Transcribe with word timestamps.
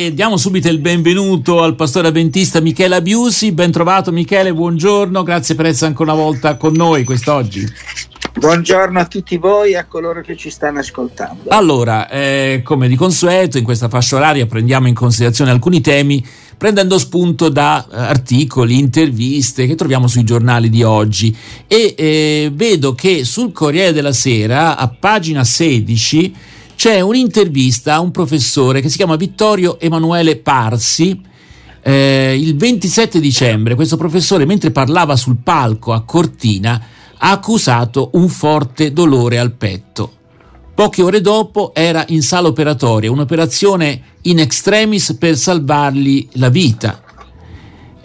E 0.00 0.14
diamo 0.14 0.36
subito 0.36 0.68
il 0.68 0.78
benvenuto 0.78 1.60
al 1.60 1.74
pastore 1.74 2.06
avventista 2.06 2.60
Michele 2.60 2.94
Abiusi. 2.94 3.50
Ben 3.50 3.72
trovato 3.72 4.12
Michele, 4.12 4.54
buongiorno, 4.54 5.24
grazie 5.24 5.56
per 5.56 5.66
essere 5.66 5.86
ancora 5.86 6.12
una 6.12 6.22
volta 6.22 6.56
con 6.56 6.72
noi 6.72 7.02
quest'oggi. 7.02 7.66
Buongiorno 8.38 9.00
a 9.00 9.06
tutti 9.06 9.36
voi 9.38 9.72
e 9.72 9.76
a 9.76 9.86
coloro 9.86 10.20
che 10.20 10.36
ci 10.36 10.50
stanno 10.50 10.78
ascoltando. 10.78 11.48
Allora, 11.48 12.08
eh, 12.08 12.60
come 12.62 12.86
di 12.86 12.94
consueto, 12.94 13.58
in 13.58 13.64
questa 13.64 13.88
fascia 13.88 14.14
oraria 14.14 14.46
prendiamo 14.46 14.86
in 14.86 14.94
considerazione 14.94 15.50
alcuni 15.50 15.80
temi 15.80 16.24
prendendo 16.56 16.96
spunto 16.96 17.48
da 17.48 17.84
eh, 17.84 17.96
articoli, 17.96 18.78
interviste 18.78 19.66
che 19.66 19.74
troviamo 19.74 20.06
sui 20.06 20.22
giornali 20.22 20.70
di 20.70 20.84
oggi 20.84 21.36
e 21.66 21.94
eh, 21.98 22.50
vedo 22.54 22.94
che 22.94 23.24
sul 23.24 23.50
Corriere 23.50 23.92
della 23.92 24.12
Sera, 24.12 24.76
a 24.76 24.86
pagina 24.86 25.42
16, 25.42 26.34
c'è 26.78 27.00
un'intervista 27.00 27.94
a 27.94 28.00
un 28.00 28.12
professore 28.12 28.80
che 28.80 28.88
si 28.88 28.98
chiama 28.98 29.16
Vittorio 29.16 29.80
Emanuele 29.80 30.36
Parsi. 30.36 31.20
Eh, 31.82 32.38
il 32.40 32.56
27 32.56 33.18
dicembre 33.18 33.74
questo 33.74 33.96
professore, 33.96 34.44
mentre 34.44 34.70
parlava 34.70 35.16
sul 35.16 35.38
palco 35.42 35.92
a 35.92 36.04
Cortina, 36.04 36.80
ha 37.16 37.32
accusato 37.32 38.10
un 38.12 38.28
forte 38.28 38.92
dolore 38.92 39.40
al 39.40 39.54
petto. 39.54 40.12
Poche 40.72 41.02
ore 41.02 41.20
dopo 41.20 41.72
era 41.74 42.04
in 42.10 42.22
sala 42.22 42.46
operatoria, 42.46 43.10
un'operazione 43.10 44.02
in 44.22 44.38
extremis 44.38 45.16
per 45.18 45.36
salvargli 45.36 46.28
la 46.34 46.48
vita. 46.48 47.02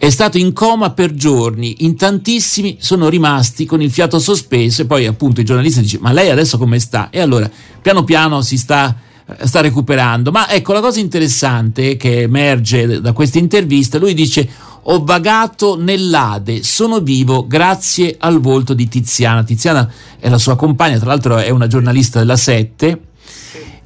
È 0.03 0.09
stato 0.09 0.37
in 0.37 0.51
coma 0.51 0.89
per 0.89 1.13
giorni, 1.13 1.85
in 1.85 1.95
tantissimi 1.95 2.75
sono 2.77 3.07
rimasti 3.07 3.63
con 3.63 3.81
il 3.81 3.89
fiato 3.89 4.19
sospeso 4.19 4.81
e 4.81 4.85
poi 4.85 5.05
appunto 5.05 5.39
i 5.39 5.45
giornalisti 5.45 5.79
dicono 5.79 6.09
ma 6.09 6.11
lei 6.11 6.29
adesso 6.29 6.57
come 6.57 6.77
sta? 6.79 7.07
E 7.09 7.21
allora 7.21 7.49
piano 7.81 8.03
piano 8.03 8.41
si 8.41 8.57
sta, 8.57 8.97
sta 9.45 9.61
recuperando. 9.61 10.29
Ma 10.29 10.49
ecco 10.49 10.73
la 10.73 10.81
cosa 10.81 10.99
interessante 10.99 11.95
che 11.95 12.23
emerge 12.23 12.99
da 12.99 13.13
questa 13.13 13.37
intervista, 13.37 13.97
lui 13.97 14.13
dice 14.13 14.45
ho 14.81 15.05
vagato 15.05 15.77
nell'Ade, 15.79 16.63
sono 16.63 16.99
vivo 16.99 17.47
grazie 17.47 18.17
al 18.19 18.41
volto 18.41 18.73
di 18.73 18.89
Tiziana. 18.89 19.45
Tiziana 19.45 19.89
è 20.19 20.27
la 20.27 20.37
sua 20.37 20.57
compagna, 20.57 20.97
tra 20.97 21.07
l'altro 21.07 21.37
è 21.37 21.49
una 21.49 21.67
giornalista 21.67 22.19
della 22.19 22.35
Sette. 22.35 23.03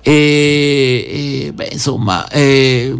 E, 0.01 1.45
e 1.45 1.51
beh, 1.53 1.69
insomma, 1.73 2.27
eh, 2.29 2.91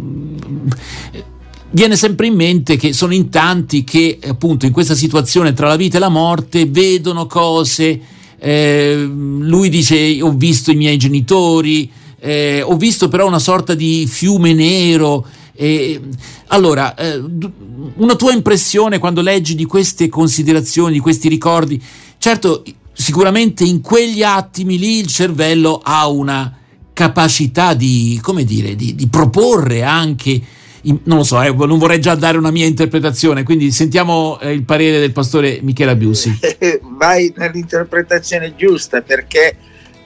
viene 1.70 1.96
sempre 1.96 2.26
in 2.26 2.34
mente 2.34 2.76
che 2.76 2.92
sono 2.92 3.12
in 3.12 3.28
tanti 3.28 3.84
che 3.84 4.18
appunto 4.26 4.66
in 4.66 4.72
questa 4.72 4.94
situazione 4.94 5.52
tra 5.52 5.68
la 5.68 5.76
vita 5.76 5.96
e 5.96 6.00
la 6.00 6.08
morte 6.08 6.66
vedono 6.66 7.26
cose, 7.26 8.00
eh, 8.38 9.06
lui 9.06 9.68
dice 9.68 10.20
ho 10.22 10.32
visto 10.32 10.70
i 10.70 10.76
miei 10.76 10.96
genitori, 10.96 11.90
eh, 12.20 12.62
ho 12.62 12.76
visto 12.76 13.08
però 13.08 13.26
una 13.26 13.38
sorta 13.38 13.74
di 13.74 14.06
fiume 14.08 14.54
nero. 14.54 15.26
Eh, 15.60 16.00
allora, 16.48 16.94
una 17.96 18.14
tua 18.14 18.32
impressione 18.32 18.98
quando 18.98 19.20
leggi 19.20 19.56
di 19.56 19.64
queste 19.64 20.08
considerazioni, 20.08 20.92
di 20.92 21.00
questi 21.00 21.28
ricordi, 21.28 21.82
certo 22.18 22.62
sicuramente 22.92 23.64
in 23.64 23.80
quegli 23.80 24.22
attimi 24.22 24.78
lì 24.78 24.98
il 24.98 25.06
cervello 25.06 25.80
ha 25.82 26.08
una 26.08 26.56
capacità 26.92 27.74
di, 27.74 28.18
come 28.22 28.44
dire, 28.44 28.74
di, 28.74 28.94
di 28.96 29.06
proporre 29.06 29.84
anche 29.84 30.42
non 30.82 31.18
lo 31.18 31.24
so, 31.24 31.40
eh, 31.42 31.52
non 31.52 31.78
vorrei 31.78 32.00
già 32.00 32.14
dare 32.14 32.38
una 32.38 32.50
mia 32.50 32.66
interpretazione, 32.66 33.42
quindi 33.42 33.70
sentiamo 33.70 34.38
eh, 34.40 34.52
il 34.52 34.64
parere 34.64 34.98
del 35.00 35.12
pastore 35.12 35.58
Michele 35.62 35.92
Abiusi. 35.92 36.38
Vai 36.96 37.32
nell'interpretazione 37.36 38.54
giusta 38.56 39.02
perché 39.02 39.56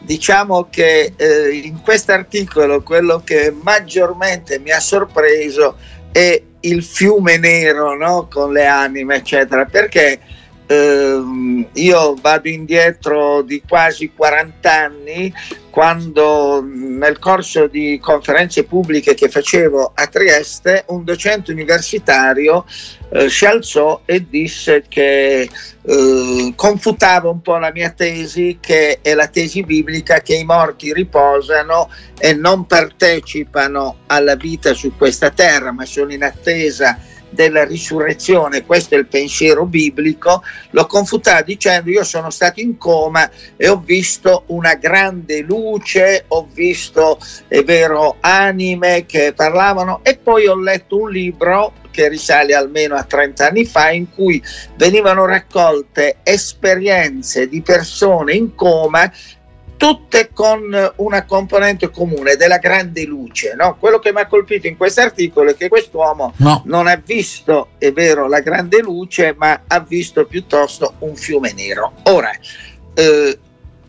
diciamo 0.00 0.66
che 0.70 1.12
eh, 1.16 1.60
in 1.64 1.80
questo 1.80 2.12
articolo 2.12 2.82
quello 2.82 3.22
che 3.24 3.54
maggiormente 3.62 4.58
mi 4.58 4.70
ha 4.70 4.80
sorpreso 4.80 5.76
è 6.10 6.42
il 6.60 6.82
fiume 6.82 7.38
nero 7.38 7.96
no? 7.96 8.28
con 8.30 8.52
le 8.52 8.66
anime, 8.66 9.16
eccetera, 9.16 9.64
perché 9.64 10.20
eh, 10.66 11.68
io 11.72 12.14
vado 12.20 12.48
indietro 12.48 13.42
di 13.42 13.62
quasi 13.66 14.12
40 14.14 14.72
anni 14.72 15.32
quando 15.72 16.62
nel 16.62 17.18
corso 17.18 17.66
di 17.66 17.98
conferenze 17.98 18.64
pubbliche 18.64 19.14
che 19.14 19.30
facevo 19.30 19.92
a 19.94 20.06
Trieste 20.06 20.84
un 20.88 21.02
docente 21.02 21.50
universitario 21.50 22.66
eh, 23.10 23.30
si 23.30 23.46
alzò 23.46 24.02
e 24.04 24.26
disse 24.28 24.84
che 24.86 25.48
eh, 25.80 26.52
confutava 26.54 27.30
un 27.30 27.40
po' 27.40 27.56
la 27.56 27.72
mia 27.72 27.88
tesi 27.88 28.58
che 28.60 28.98
è 29.00 29.14
la 29.14 29.28
tesi 29.28 29.62
biblica 29.62 30.20
che 30.20 30.34
i 30.34 30.44
morti 30.44 30.92
riposano 30.92 31.88
e 32.18 32.34
non 32.34 32.66
partecipano 32.66 34.00
alla 34.08 34.36
vita 34.36 34.74
su 34.74 34.94
questa 34.98 35.30
terra 35.30 35.72
ma 35.72 35.86
sono 35.86 36.12
in 36.12 36.22
attesa 36.22 36.98
della 37.32 37.64
risurrezione, 37.64 38.64
questo 38.64 38.94
è 38.94 38.98
il 38.98 39.06
pensiero 39.06 39.64
biblico, 39.66 40.42
lo 40.70 40.86
confutava 40.86 41.42
dicendo 41.42 41.90
io 41.90 42.04
sono 42.04 42.30
stato 42.30 42.60
in 42.60 42.76
coma 42.78 43.28
e 43.56 43.68
ho 43.68 43.78
visto 43.78 44.44
una 44.46 44.74
grande 44.74 45.40
luce, 45.40 46.24
ho 46.28 46.48
visto, 46.52 47.18
è 47.48 47.62
vero, 47.62 48.16
anime 48.20 49.04
che 49.06 49.32
parlavano 49.34 50.00
e 50.02 50.16
poi 50.16 50.46
ho 50.46 50.56
letto 50.56 51.00
un 51.00 51.10
libro 51.10 51.72
che 51.90 52.08
risale 52.08 52.54
almeno 52.54 52.96
a 52.96 53.04
30 53.04 53.46
anni 53.46 53.64
fa, 53.64 53.90
in 53.90 54.10
cui 54.10 54.42
venivano 54.76 55.26
raccolte 55.26 56.16
esperienze 56.24 57.48
di 57.48 57.62
persone 57.62 58.32
in 58.32 58.54
coma 58.54 59.12
tutte 59.82 60.30
con 60.32 60.92
una 60.98 61.24
componente 61.24 61.90
comune 61.90 62.36
della 62.36 62.58
grande 62.58 63.04
luce. 63.04 63.54
No? 63.56 63.76
Quello 63.80 63.98
che 63.98 64.12
mi 64.12 64.20
ha 64.20 64.28
colpito 64.28 64.68
in 64.68 64.76
questo 64.76 65.00
articolo 65.00 65.50
è 65.50 65.56
che 65.56 65.68
quest'uomo 65.68 66.34
no. 66.36 66.62
non 66.66 66.86
ha 66.86 66.94
visto, 67.04 67.70
è 67.78 67.90
vero, 67.90 68.28
la 68.28 68.38
grande 68.38 68.80
luce, 68.80 69.34
ma 69.36 69.62
ha 69.66 69.80
visto 69.80 70.24
piuttosto 70.24 70.94
un 71.00 71.16
fiume 71.16 71.52
nero. 71.52 71.94
Ora, 72.04 72.30
eh, 72.94 73.38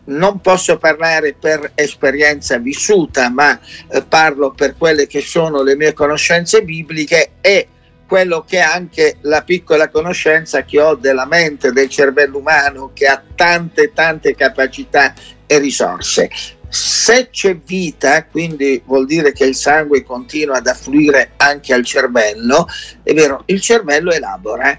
non 0.06 0.40
posso 0.40 0.78
parlare 0.78 1.34
per 1.34 1.70
esperienza 1.76 2.58
vissuta, 2.58 3.30
ma 3.30 3.56
eh, 3.88 4.02
parlo 4.02 4.50
per 4.50 4.74
quelle 4.76 5.06
che 5.06 5.20
sono 5.20 5.62
le 5.62 5.76
mie 5.76 5.92
conoscenze 5.92 6.64
bibliche 6.64 7.34
e 7.40 7.68
quello 8.06 8.44
che 8.46 8.58
è 8.58 8.62
anche 8.62 9.16
la 9.22 9.42
piccola 9.42 9.88
conoscenza 9.88 10.64
che 10.64 10.80
ho 10.80 10.94
della 10.94 11.26
mente, 11.26 11.72
del 11.72 11.88
cervello 11.88 12.38
umano, 12.38 12.90
che 12.92 13.06
ha 13.06 13.22
tante, 13.34 13.92
tante 13.92 14.34
capacità 14.34 15.14
e 15.46 15.58
risorse. 15.58 16.30
Se 16.68 17.28
c'è 17.30 17.56
vita, 17.56 18.24
quindi 18.24 18.82
vuol 18.84 19.06
dire 19.06 19.32
che 19.32 19.44
il 19.44 19.54
sangue 19.54 20.02
continua 20.02 20.56
ad 20.56 20.66
affluire 20.66 21.32
anche 21.36 21.72
al 21.72 21.84
cervello, 21.84 22.66
è 23.02 23.12
vero, 23.14 23.42
il 23.46 23.60
cervello 23.60 24.10
elabora 24.10 24.78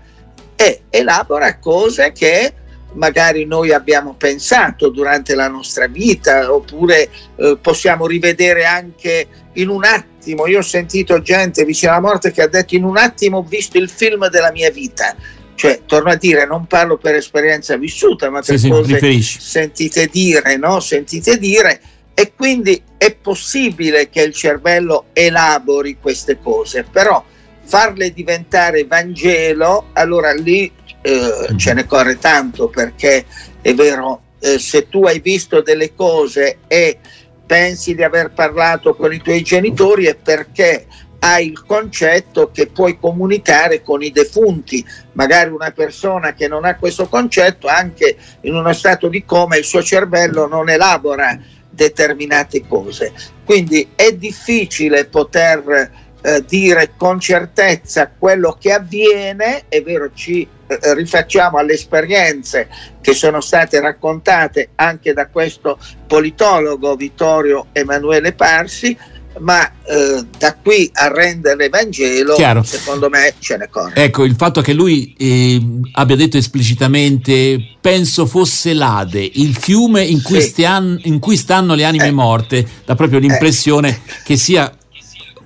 e 0.55 0.83
elabora 0.89 1.57
cose 1.59 2.11
che 2.11 2.53
magari 2.95 3.45
noi 3.45 3.71
abbiamo 3.71 4.15
pensato 4.15 4.89
durante 4.89 5.35
la 5.35 5.47
nostra 5.47 5.87
vita 5.87 6.53
oppure 6.53 7.09
eh, 7.35 7.57
possiamo 7.61 8.07
rivedere 8.07 8.65
anche 8.65 9.27
in 9.53 9.69
un 9.69 9.83
attimo. 9.83 10.47
Io 10.47 10.59
ho 10.59 10.63
sentito 10.63 11.21
gente 11.21 11.63
vicino 11.63 11.91
alla 11.91 12.01
morte 12.01 12.31
che 12.31 12.41
ha 12.41 12.47
detto 12.47 12.75
in 12.75 12.83
un 12.83 12.97
attimo 12.97 13.37
ho 13.37 13.43
visto 13.43 13.77
il 13.77 13.89
film 13.89 14.27
della 14.29 14.51
mia 14.51 14.71
vita 14.71 15.15
cioè, 15.55 15.81
torno 15.85 16.11
a 16.11 16.15
dire, 16.15 16.45
non 16.45 16.67
parlo 16.67 16.97
per 16.97 17.15
esperienza 17.15 17.77
vissuta, 17.77 18.29
ma 18.29 18.41
per 18.41 18.59
sì, 18.59 18.69
cose 18.69 18.99
sì, 18.99 19.21
sentite 19.21 20.07
dire, 20.07 20.57
no? 20.57 20.81
Sentite 20.81 21.37
dire, 21.37 21.79
e 22.13 22.33
quindi 22.35 22.81
è 22.97 23.15
possibile 23.15 24.09
che 24.09 24.21
il 24.21 24.33
cervello 24.33 25.05
elabori 25.13 25.97
queste 25.99 26.39
cose, 26.41 26.85
però 26.89 27.23
farle 27.63 28.11
diventare 28.11 28.85
Vangelo, 28.85 29.87
allora 29.93 30.33
lì 30.33 30.71
eh, 31.05 31.55
ce 31.55 31.73
ne 31.73 31.85
corre 31.85 32.17
tanto 32.17 32.67
perché 32.67 33.25
è 33.61 33.73
vero, 33.75 34.21
eh, 34.39 34.57
se 34.57 34.89
tu 34.89 35.05
hai 35.05 35.19
visto 35.19 35.61
delle 35.61 35.93
cose 35.93 36.57
e 36.67 36.97
pensi 37.45 37.93
di 37.93 38.01
aver 38.01 38.31
parlato 38.31 38.95
con 38.95 39.13
i 39.13 39.21
tuoi 39.21 39.43
genitori 39.43 40.05
è 40.05 40.15
perché 40.15 40.87
hai 41.19 41.47
il 41.47 41.63
concetto 41.63 42.49
che 42.51 42.67
puoi 42.67 42.97
comunicare 42.99 43.83
con 43.83 44.01
i 44.01 44.11
defunti. 44.11 44.83
Magari 45.13 45.51
una 45.51 45.71
persona 45.71 46.33
che 46.33 46.47
non 46.47 46.65
ha 46.65 46.75
questo 46.75 47.07
concetto, 47.07 47.67
anche 47.67 48.17
in 48.41 48.55
uno 48.55 48.73
stato 48.73 49.07
di 49.07 49.23
coma, 49.25 49.57
il 49.57 49.63
suo 49.63 49.83
cervello 49.83 50.47
non 50.47 50.69
elabora 50.69 51.39
determinate 51.69 52.65
cose. 52.67 53.13
Quindi 53.43 53.89
è 53.95 54.11
difficile 54.13 55.05
poter 55.05 55.91
eh, 56.25 56.43
dire 56.47 56.93
con 56.97 57.19
certezza 57.19 58.11
quello 58.17 58.57
che 58.59 58.71
avviene, 58.71 59.65
è 59.67 59.83
vero, 59.83 60.09
ci 60.11 60.41
eh, 60.65 60.93
rifacciamo 60.95 61.59
alle 61.59 61.73
esperienze 61.73 62.67
che 62.99 63.13
sono 63.13 63.41
state 63.41 63.79
raccontate 63.79 64.69
anche 64.73 65.13
da 65.13 65.27
questo 65.27 65.77
politologo 66.07 66.95
Vittorio 66.95 67.67
Emanuele 67.73 68.33
Parsi, 68.33 68.97
ma 69.37 69.69
eh, 69.83 70.25
da 70.35 70.55
qui 70.55 70.89
a 70.93 71.09
rendere 71.09 71.69
Vangelo, 71.69 72.33
Chiaro. 72.33 72.63
secondo 72.63 73.07
me 73.07 73.35
ce 73.37 73.57
ne 73.57 73.69
corre. 73.69 73.93
Ecco, 73.93 74.23
il 74.23 74.33
fatto 74.33 74.61
che 74.61 74.73
lui 74.73 75.13
eh, 75.19 75.61
abbia 75.91 76.15
detto 76.15 76.37
esplicitamente, 76.37 77.75
penso 77.79 78.25
fosse 78.25 78.73
l'Ade, 78.73 79.29
il 79.31 79.55
fiume 79.55 80.01
in 80.01 80.23
cui, 80.23 80.41
sì. 80.41 80.47
stian, 80.47 80.99
in 81.03 81.19
cui 81.19 81.37
stanno 81.37 81.75
le 81.75 81.85
anime 81.85 82.07
eh. 82.07 82.11
morte, 82.11 82.67
dà 82.83 82.95
proprio 82.95 83.19
l'impressione 83.19 83.89
eh. 83.89 83.99
che 84.23 84.37
sia 84.37 84.75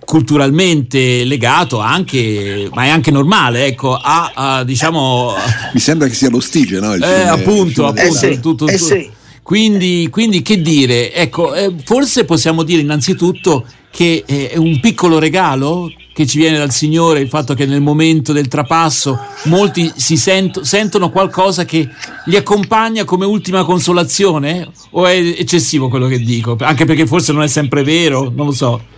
culturalmente 0.09 1.23
legato 1.23 1.77
anche, 1.77 2.67
ma 2.73 2.85
è 2.85 2.89
anche 2.89 3.11
normale, 3.11 3.67
ecco, 3.67 3.93
a, 3.93 4.31
a 4.33 4.63
diciamo... 4.63 5.35
Mi 5.71 5.79
sembra 5.79 6.07
che 6.07 6.15
sia 6.15 6.31
lo 6.31 6.39
stige, 6.39 6.79
no? 6.79 6.95
Il 6.95 7.03
eh, 7.03 7.27
appunto, 7.27 7.85
appunto, 7.85 8.25
eh 8.25 8.33
sì, 8.33 8.39
tutto, 8.39 8.65
eh 8.65 8.79
sì. 8.79 9.07
Quindi, 9.43 10.07
quindi, 10.09 10.41
che 10.41 10.61
dire, 10.61 11.13
ecco, 11.13 11.53
eh, 11.53 11.75
forse 11.85 12.25
possiamo 12.25 12.63
dire 12.63 12.81
innanzitutto 12.81 13.67
che 13.91 14.23
è 14.25 14.57
un 14.57 14.79
piccolo 14.79 15.19
regalo 15.19 15.91
che 16.11 16.25
ci 16.25 16.39
viene 16.39 16.57
dal 16.57 16.71
Signore, 16.71 17.19
il 17.19 17.29
fatto 17.29 17.53
che 17.53 17.67
nel 17.67 17.81
momento 17.81 18.33
del 18.33 18.47
trapasso 18.47 19.19
molti 19.43 19.91
si 19.95 20.17
sento, 20.17 20.63
sentono 20.63 21.11
qualcosa 21.11 21.65
che 21.65 21.87
li 22.25 22.35
accompagna 22.35 23.03
come 23.03 23.25
ultima 23.25 23.63
consolazione? 23.63 24.71
O 24.91 25.05
è 25.05 25.17
eccessivo 25.17 25.87
quello 25.87 26.07
che 26.07 26.17
dico? 26.17 26.55
Anche 26.61 26.85
perché 26.85 27.05
forse 27.05 27.31
non 27.31 27.43
è 27.43 27.47
sempre 27.47 27.83
vero, 27.83 28.33
non 28.35 28.47
lo 28.47 28.53
so. 28.53 28.97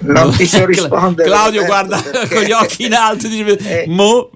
Non 0.00 0.34
ti 0.36 0.46
so 0.46 0.64
rispondere. 0.66 1.28
Claudio 1.28 1.64
guarda 1.64 2.00
perché... 2.02 2.34
con 2.34 2.44
gli 2.44 2.52
occhi 2.52 2.86
in 2.86 2.94
alto 2.94 3.28
dice, 3.28 3.56
eh, 3.82 3.88
mo 3.88 4.30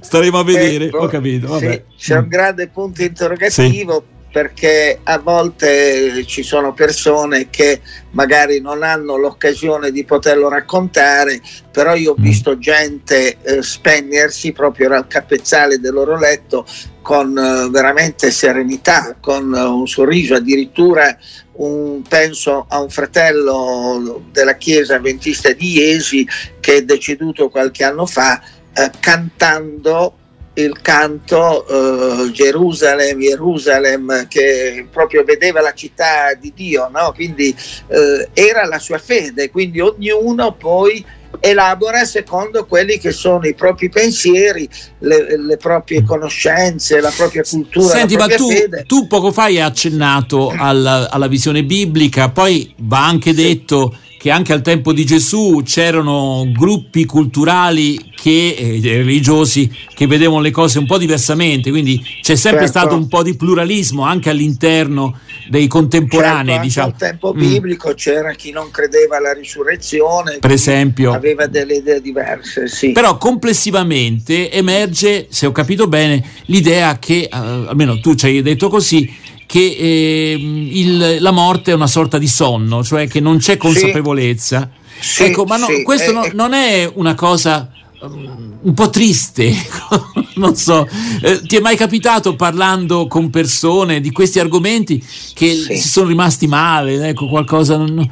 staremo 0.00 0.38
a 0.38 0.44
vedere. 0.44 0.86
Ecco, 0.86 0.98
Ho 0.98 1.06
capito. 1.06 1.58
Sì, 1.58 1.82
c'è 1.98 2.18
un 2.18 2.28
grande 2.28 2.68
punto 2.68 3.02
interrogativo. 3.02 4.04
Sì 4.08 4.12
perché 4.34 4.98
a 5.04 5.20
volte 5.20 6.24
ci 6.26 6.42
sono 6.42 6.72
persone 6.72 7.50
che 7.50 7.80
magari 8.10 8.60
non 8.60 8.82
hanno 8.82 9.16
l'occasione 9.16 9.92
di 9.92 10.02
poterlo 10.02 10.48
raccontare, 10.48 11.40
però 11.70 11.94
io 11.94 12.10
ho 12.10 12.16
mm. 12.18 12.22
visto 12.24 12.58
gente 12.58 13.36
eh, 13.40 13.62
spegnersi 13.62 14.50
proprio 14.50 14.92
al 14.92 15.06
capezzale 15.06 15.78
del 15.78 15.92
loro 15.92 16.18
letto 16.18 16.66
con 17.00 17.38
eh, 17.38 17.70
veramente 17.70 18.32
serenità, 18.32 19.16
con 19.20 19.54
eh, 19.54 19.60
un 19.60 19.86
sorriso, 19.86 20.34
addirittura 20.34 21.16
un, 21.52 22.02
penso 22.02 22.66
a 22.68 22.80
un 22.80 22.90
fratello 22.90 24.24
della 24.32 24.56
chiesa 24.56 24.96
avventista 24.96 25.52
di 25.52 25.74
Iesi 25.74 26.26
che 26.58 26.78
è 26.78 26.82
deceduto 26.82 27.50
qualche 27.50 27.84
anno 27.84 28.04
fa 28.04 28.42
eh, 28.72 28.90
cantando 28.98 30.16
il 30.54 30.80
canto 30.80 31.64
uh, 31.68 32.30
Gerusalem, 32.30 33.20
Gerusalem, 33.20 34.28
che 34.28 34.86
proprio 34.90 35.24
vedeva 35.24 35.60
la 35.60 35.72
città 35.72 36.34
di 36.34 36.52
Dio, 36.54 36.88
no? 36.92 37.12
quindi 37.14 37.54
uh, 37.88 38.28
era 38.32 38.64
la 38.64 38.78
sua 38.78 38.98
fede, 38.98 39.50
quindi 39.50 39.80
ognuno 39.80 40.52
poi 40.52 41.04
elabora 41.40 42.04
secondo 42.04 42.64
quelli 42.66 42.98
che 42.98 43.10
sono 43.10 43.46
i 43.46 43.54
propri 43.54 43.88
pensieri, 43.88 44.68
le, 45.00 45.38
le 45.38 45.56
proprie 45.56 46.04
conoscenze, 46.04 47.00
la 47.00 47.12
propria 47.14 47.42
cultura. 47.42 47.88
Senti, 47.88 48.16
ma 48.16 48.28
tu, 48.28 48.48
fede. 48.48 48.84
tu, 48.86 49.06
poco 49.06 49.32
fa 49.32 49.44
hai 49.44 49.60
accennato 49.60 50.52
alla, 50.56 51.10
alla 51.10 51.26
visione 51.26 51.64
biblica, 51.64 52.30
poi 52.30 52.72
va 52.78 53.06
anche 53.06 53.34
detto 53.34 53.96
che 54.24 54.30
anche 54.30 54.54
al 54.54 54.62
tempo 54.62 54.94
di 54.94 55.04
Gesù 55.04 55.60
c'erano 55.66 56.50
gruppi 56.50 57.04
culturali 57.04 58.12
che, 58.14 58.56
eh, 58.58 58.80
religiosi 58.80 59.70
che 59.94 60.06
vedevano 60.06 60.40
le 60.40 60.50
cose 60.50 60.78
un 60.78 60.86
po' 60.86 60.96
diversamente, 60.96 61.68
quindi 61.68 62.02
c'è 62.22 62.34
sempre 62.34 62.64
certo. 62.64 62.78
stato 62.78 62.96
un 62.96 63.06
po' 63.06 63.22
di 63.22 63.36
pluralismo 63.36 64.02
anche 64.02 64.30
all'interno 64.30 65.18
dei 65.50 65.66
contemporanei. 65.66 66.54
Certo, 66.54 66.62
diciamo. 66.62 66.86
Al 66.86 66.96
tempo 66.96 67.34
mm. 67.34 67.38
biblico 67.38 67.92
c'era 67.92 68.32
chi 68.32 68.50
non 68.50 68.70
credeva 68.70 69.18
alla 69.18 69.34
risurrezione, 69.34 70.38
per 70.38 70.52
esempio, 70.52 71.12
aveva 71.12 71.46
delle 71.46 71.74
idee 71.74 72.00
diverse. 72.00 72.66
Sì. 72.66 72.92
Però 72.92 73.18
complessivamente 73.18 74.50
emerge, 74.50 75.26
se 75.28 75.44
ho 75.44 75.52
capito 75.52 75.86
bene, 75.86 76.24
l'idea 76.46 76.98
che, 76.98 77.24
eh, 77.24 77.28
almeno 77.30 78.00
tu 78.00 78.14
ci 78.14 78.24
hai 78.24 78.40
detto 78.40 78.70
così, 78.70 79.06
che 79.54 79.76
eh, 79.78 80.32
il, 80.32 81.18
la 81.20 81.30
morte 81.30 81.70
è 81.70 81.74
una 81.74 81.86
sorta 81.86 82.18
di 82.18 82.26
sonno, 82.26 82.82
cioè 82.82 83.06
che 83.06 83.20
non 83.20 83.38
c'è 83.38 83.56
consapevolezza. 83.56 84.68
Sì, 84.98 85.22
ecco, 85.22 85.44
ma 85.44 85.56
no, 85.56 85.66
sì, 85.66 85.84
questo 85.84 86.10
eh, 86.10 86.12
no, 86.12 86.28
non 86.32 86.54
è 86.54 86.90
una 86.92 87.14
cosa 87.14 87.70
um, 88.00 88.58
un 88.62 88.74
po' 88.74 88.90
triste, 88.90 89.54
non 90.34 90.56
so, 90.56 90.88
eh, 91.22 91.40
ti 91.42 91.54
è 91.54 91.60
mai 91.60 91.76
capitato 91.76 92.34
parlando 92.34 93.06
con 93.06 93.30
persone 93.30 94.00
di 94.00 94.10
questi 94.10 94.40
argomenti 94.40 95.00
che 95.34 95.54
sì. 95.54 95.76
si 95.76 95.88
sono 95.88 96.08
rimasti 96.08 96.48
male, 96.48 97.10
ecco 97.10 97.28
qualcosa... 97.28 97.76
Non... 97.76 98.10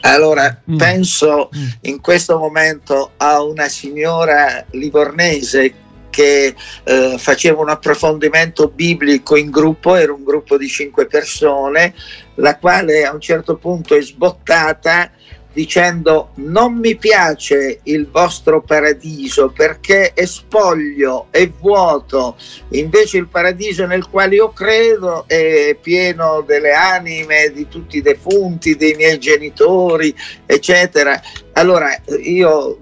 Allora, 0.00 0.60
mm. 0.68 0.76
penso 0.76 1.50
mm. 1.56 1.68
in 1.82 2.00
questo 2.00 2.36
momento 2.36 3.12
a 3.18 3.40
una 3.44 3.68
signora 3.68 4.66
livornese 4.70 5.72
che 6.10 6.54
eh, 6.84 7.14
faceva 7.18 7.62
un 7.62 7.70
approfondimento 7.70 8.68
biblico 8.68 9.36
in 9.36 9.50
gruppo, 9.50 9.94
era 9.94 10.12
un 10.12 10.24
gruppo 10.24 10.58
di 10.58 10.68
cinque 10.68 11.06
persone, 11.06 11.94
la 12.34 12.58
quale 12.58 13.04
a 13.04 13.12
un 13.12 13.20
certo 13.20 13.56
punto 13.56 13.94
è 13.94 14.02
sbottata 14.02 15.10
dicendo 15.52 16.30
non 16.36 16.74
mi 16.78 16.96
piace 16.96 17.80
il 17.84 18.08
vostro 18.08 18.62
paradiso 18.62 19.50
perché 19.50 20.12
è 20.12 20.24
spoglio, 20.24 21.26
è 21.30 21.48
vuoto, 21.48 22.36
invece 22.70 23.18
il 23.18 23.28
paradiso 23.28 23.84
nel 23.86 24.08
quale 24.08 24.36
io 24.36 24.50
credo 24.52 25.24
è 25.26 25.76
pieno 25.80 26.42
delle 26.46 26.72
anime 26.72 27.50
di 27.52 27.68
tutti 27.68 27.98
i 27.98 28.02
defunti, 28.02 28.76
dei 28.76 28.94
miei 28.94 29.18
genitori, 29.18 30.14
eccetera. 30.46 31.20
Allora 31.52 31.90
io 32.22 32.78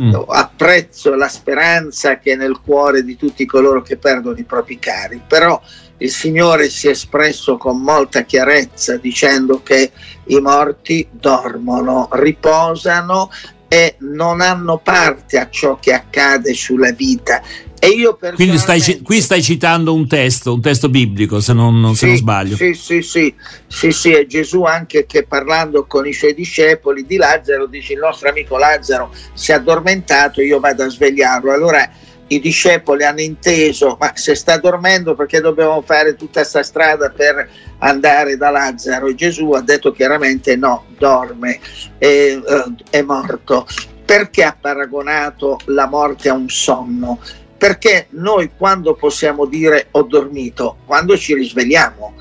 mm. 0.00 0.14
apprezzo 0.28 1.14
la 1.14 1.28
speranza 1.28 2.18
che 2.18 2.32
è 2.32 2.36
nel 2.36 2.60
cuore 2.64 3.02
di 3.02 3.16
tutti 3.16 3.46
coloro 3.46 3.82
che 3.82 3.96
perdono 3.96 4.38
i 4.38 4.44
propri 4.44 4.78
cari, 4.78 5.20
però 5.26 5.60
il 5.98 6.10
Signore 6.10 6.68
si 6.68 6.88
è 6.88 6.90
espresso 6.90 7.56
con 7.56 7.80
molta 7.80 8.22
chiarezza 8.22 8.96
dicendo 8.96 9.62
che 9.62 9.92
i 10.26 10.40
morti 10.40 11.06
dormono, 11.10 12.08
riposano 12.12 13.30
e 13.68 13.96
non 14.00 14.40
hanno 14.40 14.78
parte 14.78 15.38
a 15.38 15.48
ciò 15.48 15.78
che 15.78 15.94
accade 15.94 16.52
sulla 16.52 16.92
vita. 16.92 17.40
E 17.84 17.88
io 17.88 18.16
Quindi 18.36 18.58
stai, 18.58 19.00
qui 19.02 19.20
stai 19.20 19.42
citando 19.42 19.92
un 19.92 20.06
testo, 20.06 20.54
un 20.54 20.60
testo 20.60 20.88
biblico, 20.88 21.40
se 21.40 21.52
non, 21.52 21.80
non, 21.80 21.94
sì, 21.94 21.98
se 21.98 22.06
non 22.06 22.16
sbaglio. 22.16 22.54
Sì, 22.54 22.74
sì, 22.74 23.02
sì, 23.02 23.34
sì, 23.66 23.90
sì, 23.90 24.12
è 24.12 24.24
Gesù 24.24 24.62
anche 24.62 25.04
che 25.04 25.24
parlando 25.26 25.84
con 25.86 26.06
i 26.06 26.12
suoi 26.12 26.32
discepoli 26.32 27.04
di 27.04 27.16
Lazzaro 27.16 27.66
dice 27.66 27.94
il 27.94 27.98
nostro 27.98 28.28
amico 28.28 28.56
Lazzaro 28.56 29.12
si 29.34 29.50
è 29.50 29.54
addormentato, 29.54 30.40
io 30.40 30.60
vado 30.60 30.84
a 30.84 30.88
svegliarlo. 30.88 31.52
Allora 31.52 31.90
i 32.28 32.38
discepoli 32.38 33.02
hanno 33.02 33.20
inteso, 33.20 33.96
ma 33.98 34.12
se 34.14 34.36
sta 34.36 34.58
dormendo 34.58 35.16
perché 35.16 35.40
dobbiamo 35.40 35.82
fare 35.82 36.14
tutta 36.14 36.42
questa 36.42 36.62
strada 36.62 37.10
per 37.10 37.50
andare 37.78 38.36
da 38.36 38.50
Lazzaro? 38.50 39.08
E 39.08 39.16
Gesù 39.16 39.50
ha 39.50 39.60
detto 39.60 39.90
chiaramente 39.90 40.54
no, 40.54 40.84
dorme, 40.96 41.58
è, 41.98 42.36
uh, 42.36 42.74
è 42.90 43.02
morto. 43.02 43.66
Perché 44.04 44.44
ha 44.44 44.56
paragonato 44.60 45.58
la 45.66 45.88
morte 45.88 46.28
a 46.28 46.34
un 46.34 46.48
sonno? 46.48 47.18
Perché 47.62 48.08
noi 48.10 48.50
quando 48.56 48.94
possiamo 48.94 49.44
dire 49.44 49.86
ho 49.92 50.02
dormito? 50.02 50.78
Quando 50.84 51.16
ci 51.16 51.32
risvegliamo. 51.32 52.14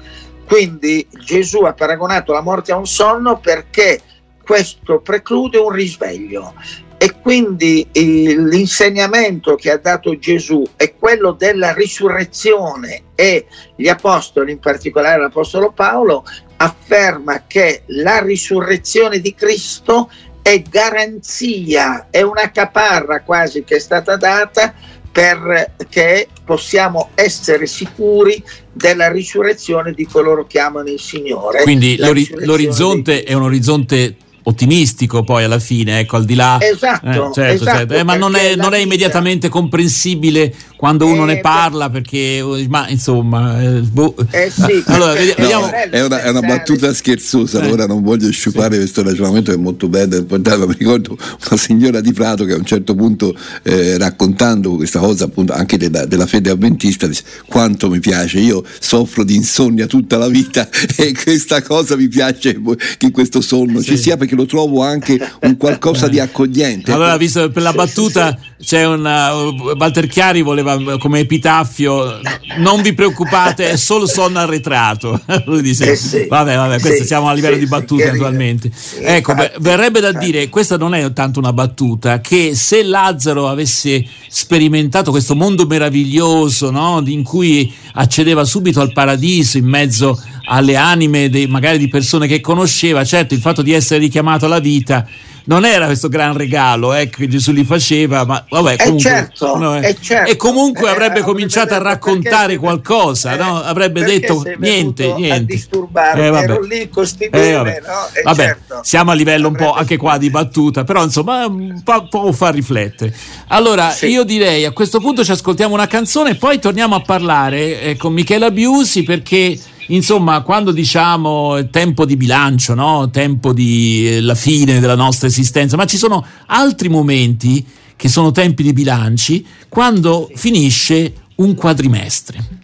Quindi 0.46 1.08
Gesù 1.10 1.64
ha 1.64 1.74
paragonato 1.74 2.32
la 2.32 2.44
morte 2.44 2.72
a 2.72 2.78
un 2.78 2.86
sonno 2.86 3.40
perché 3.40 4.00
questo 4.44 5.00
preclude 5.00 5.58
un 5.58 5.72
risveglio 5.72 6.54
e 6.96 7.16
quindi 7.20 7.88
l'insegnamento 7.92 9.56
che 9.56 9.72
ha 9.72 9.78
dato 9.78 10.16
Gesù 10.20 10.64
è 10.76 10.94
quello 10.94 11.32
della 11.32 11.74
risurrezione 11.74 13.06
e 13.16 13.48
gli 13.76 13.88
apostoli, 13.88 14.52
in 14.52 14.60
particolare 14.60 15.22
l'apostolo 15.22 15.72
Paolo, 15.72 16.24
afferma 16.58 17.46
che 17.48 17.82
la 17.88 18.20
risurrezione 18.20 19.18
di 19.18 19.34
Cristo 19.34 20.12
è 20.44 20.62
garanzia, 20.62 22.10
è 22.12 22.22
una 22.22 22.52
caparra 22.52 23.24
quasi 23.24 23.64
che 23.64 23.78
è 23.78 23.80
stata 23.80 24.18
data 24.18 25.00
perché 25.12 26.28
possiamo 26.46 27.10
essere 27.16 27.66
sicuri 27.66 28.42
della 28.72 29.12
risurrezione 29.12 29.94
di 29.94 30.06
coloro 30.06 30.46
che 30.48 30.60
amano 30.60 30.90
il 30.90 31.00
Signore. 31.00 31.64
Quindi 31.64 31.98
l'ori- 31.98 32.30
l'orizzonte 32.40 33.24
è 33.24 33.34
un 33.34 33.44
orizzonte 33.44 34.16
ottimistico 34.44 35.24
poi 35.24 35.44
alla 35.44 35.60
fine, 35.60 36.00
ecco, 36.00 36.16
al 36.16 36.26
di 36.26 36.36
là... 36.36 36.58
Esatto, 36.60 37.08
eh, 37.08 37.34
certo, 37.34 37.64
esatto 37.64 37.78
certo. 37.78 37.94
Eh, 37.94 38.04
ma 38.04 38.16
non 38.16 38.36
è, 38.36 38.56
non 38.56 38.74
è, 38.74 38.78
immediatamente 38.78 39.50
comprensibile 39.50 40.54
quando 40.82 41.06
uno 41.06 41.26
ne 41.26 41.38
eh, 41.38 41.42
parla 41.42 41.92
perché, 41.92 42.44
ma 42.68 42.90
insomma... 42.90 43.62
Eh, 43.62 43.82
boh. 43.82 44.16
Eh 44.32 44.50
sì, 44.50 44.82
allora, 44.88 45.14
vediamo... 45.14 45.68
No, 45.68 45.72
è, 45.72 46.04
una, 46.04 46.24
è, 46.24 46.30
una, 46.30 46.40
battuta 46.42 46.92
scherzosa, 46.92 47.62
allora 47.62 47.86
non 47.86 48.02
voglio 48.02 48.32
sciupare 48.32 48.74
sì. 48.74 48.80
questo 48.80 49.04
ragionamento 49.04 49.52
che 49.52 49.58
è 49.58 49.62
molto 49.62 49.88
bello 49.88 50.16
importante, 50.18 50.66
mi 50.66 50.76
ricordo 50.76 51.16
una 51.20 51.60
signora 51.60 52.02
di 52.02 52.12
Prato 52.14 52.46
che 52.46 52.54
a 52.54 52.58
un 52.58 52.66
certo 52.66 52.96
punto 52.96 53.36
raccontando 53.62 54.76
questa 54.76 54.98
cosa 54.98 55.26
appunto 55.26 55.54
anche 55.54 55.78
della, 55.78 56.06
della 56.06 56.26
fede 56.26 56.50
avventista 56.50 57.06
dice 57.06 57.24
quanto 57.46 57.90
mi 57.90 58.00
piace, 58.00 58.40
io 58.40 58.64
soffro 58.80 59.24
di 59.24 59.36
insonnia 59.36 59.86
tutta 59.86 60.18
la 60.18 60.28
vita 60.28 60.68
e 60.98 61.14
questa 61.14 61.62
cosa 61.62 61.96
mi 61.96 62.08
piace 62.08 62.60
che 62.98 63.12
questo 63.12 63.40
sonno 63.40 63.82
sì. 63.82 63.92
ci 63.92 63.98
sia 63.98 64.18
perché 64.18 64.32
perché 64.32 64.36
lo 64.36 64.46
trovo 64.46 64.82
anche 64.82 65.20
un 65.42 65.58
qualcosa 65.58 66.08
di 66.08 66.20
accogliente. 66.20 66.92
Allora, 66.92 67.18
visto 67.18 67.50
per 67.50 67.62
la 67.62 67.74
battuta, 67.74 68.38
c'è 68.62 68.86
una. 68.86 69.34
Walter 69.34 70.08
Chiari 70.08 70.42
voleva 70.42 70.71
come 71.00 71.20
epitaffio 71.20 72.20
non 72.58 72.82
vi 72.82 72.94
preoccupate 72.94 73.72
è 73.72 73.76
solo 73.78 74.06
sonno 74.06 74.40
arretrato. 74.40 75.20
Lui 75.46 75.62
dice, 75.62 75.92
eh 75.92 75.96
sì, 75.96 76.26
vabbè 76.28 76.56
vabbè 76.56 76.80
questo 76.80 77.02
sì, 77.02 77.08
siamo 77.08 77.28
a 77.28 77.34
livello 77.34 77.56
sì, 77.56 77.62
di 77.62 77.68
battute 77.68 78.10
attualmente 78.10 78.72
ecco 79.00 79.34
beh, 79.34 79.54
verrebbe 79.60 80.00
da 80.00 80.12
dire 80.12 80.50
questa 80.50 80.78
non 80.78 80.94
è 80.94 81.12
tanto 81.14 81.40
una 81.40 81.54
battuta 81.54 82.20
che 82.20 82.56
se 82.56 82.84
Lazzaro 82.84 83.48
avesse 83.48 84.06
sperimentato 84.28 85.12
questo 85.12 85.36
mondo 85.36 85.66
meraviglioso 85.66 86.72
no? 86.72 87.02
in 87.06 87.24
cui 87.24 87.72
accedeva 87.94 88.44
subito 88.44 88.82
al 88.82 88.92
paradiso 88.92 89.58
in 89.58 89.66
mezzo 89.66 90.20
alle 90.46 90.76
anime 90.76 91.30
dei, 91.30 91.48
magari 91.48 91.78
di 91.78 91.88
persone 91.88 92.28
che 92.28 92.42
conosceva 92.42 93.04
certo 93.04 93.34
il 93.34 93.40
fatto 93.40 93.62
di 93.62 93.72
essere 93.72 94.00
richiamato 94.00 94.46
alla 94.46 94.60
vita 94.60 95.08
non 95.46 95.66
era 95.66 95.86
questo 95.86 96.08
gran 96.08 96.36
regalo 96.36 96.94
eh, 96.94 97.10
che 97.10 97.28
Gesù 97.28 97.52
gli 97.52 97.64
faceva, 97.64 98.26
ma 98.26 98.46
vabbè, 98.48 98.74
eh, 98.74 98.78
comunque, 98.78 99.10
certo, 99.10 99.58
no, 99.58 99.78
eh. 99.78 99.96
certo. 100.00 100.32
e 100.32 100.36
comunque 100.36 100.88
eh, 100.88 100.92
avrebbe 100.92 101.22
cominciato 101.22 101.74
a 101.74 101.80
raccontare 101.80 102.58
qualcosa, 102.58 103.36
no? 103.36 103.62
avrebbe 103.62 104.04
detto 104.04 104.44
niente, 104.58 105.14
niente. 105.14 105.54
Eh, 105.54 106.26
ero 106.26 106.62
lì 106.62 106.90
eh, 107.32 107.52
vabbè. 107.54 107.82
No? 107.82 108.22
vabbè 108.24 108.44
certo, 108.44 108.80
siamo 108.84 109.12
a 109.12 109.14
livello 109.14 109.48
un 109.48 109.56
po' 109.56 109.74
anche 109.74 109.98
qua 109.98 110.18
di 110.18 110.30
battuta, 110.30 110.84
però 110.84 111.04
insomma 111.04 111.52
fa, 111.84 112.04
può 112.04 112.32
far 112.32 112.54
riflettere. 112.54 113.14
Allora, 113.48 113.90
sì. 113.92 114.08
io 114.08 114.24
direi 114.24 114.66
a 114.66 114.72
questo 114.72 115.00
punto 115.00 115.24
ci 115.24 115.32
ascoltiamo 115.32 115.74
una 115.74 115.88
canzone 115.88 116.32
e 116.32 116.36
poi 116.36 116.60
torniamo 116.60 116.96
a 116.96 117.02
parlare 117.02 117.82
eh, 117.82 117.98
con 117.98 118.14
Michela 118.14 118.52
Biusi 118.52 119.04
perché 119.04 119.58
Insomma, 119.92 120.42
quando 120.42 120.72
diciamo 120.72 121.70
tempo 121.70 122.06
di 122.06 122.16
bilancio, 122.16 122.74
no? 122.74 123.10
tempo 123.10 123.52
di 123.52 124.08
eh, 124.08 124.22
la 124.22 124.36
fine 124.36 124.80
della 124.80 124.96
nostra 124.96 125.28
esistenza, 125.28 125.76
ma 125.76 125.86
ci 125.86 125.98
sono 125.98 126.26
altri 126.48 126.88
momenti 126.88 127.66
che 127.98 128.08
sono 128.08 128.32
tempi 128.32 128.64
di 128.64 128.74
bilanci 128.74 129.46
quando 129.68 130.30
finisce 130.34 131.14
un 131.36 131.56
quadrimestre. 131.56 132.60